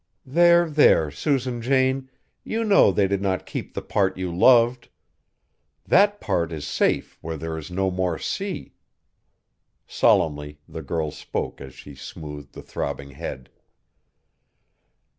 [0.25, 2.09] "There, there, Susan Jane,
[2.43, 4.89] you know they did not keep the part you loved.
[5.85, 8.73] That part is safe where there is no more sea!"
[9.85, 13.51] Solemnly the girl spoke as she smoothed the throbbing head.